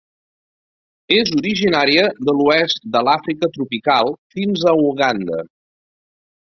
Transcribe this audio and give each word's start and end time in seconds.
És 1.17 1.29
originària 1.41 2.07
de 2.29 2.37
l'oest 2.39 2.89
de 2.97 3.05
l'Àfrica 3.09 3.53
tropical 3.59 4.13
fins 4.37 4.69
a 4.75 4.79
Uganda. 4.91 5.45